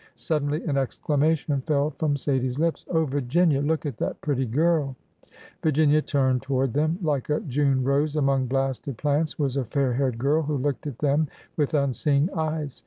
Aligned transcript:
Suddenly 0.15 0.63
an 0.63 0.77
exclamation 0.77 1.61
fell 1.61 1.91
from 1.91 2.17
Sadie's 2.17 2.57
lips.'' 2.57 2.87
Oh, 2.89 3.05
Virginia! 3.05 3.61
look 3.61 3.85
at 3.85 3.97
that 3.97 4.19
pretty 4.21 4.47
girl!" 4.47 4.95
Virginia 5.61 6.01
turned 6.01 6.41
toward 6.41 6.73
them. 6.73 6.97
Like 7.03 7.29
a 7.29 7.41
June 7.41 7.83
rose 7.83 8.15
among 8.15 8.47
blasted 8.47 8.97
plants 8.97 9.37
was 9.37 9.57
a 9.57 9.63
fair 9.65 9.93
haired 9.93 10.17
girl 10.17 10.41
who 10.41 10.57
looked 10.57 10.87
at 10.87 10.97
them 10.97 11.27
with 11.55 11.75
unseeing 11.75 12.31
eyes. 12.33 12.79